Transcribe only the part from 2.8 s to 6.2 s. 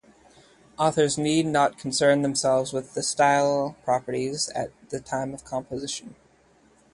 the style properties at the time of composition.